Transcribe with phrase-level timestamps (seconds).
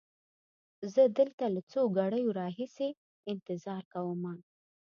[0.93, 2.89] زه دلته له څو ګړیو را هیسې
[3.31, 4.33] انتظار کومه.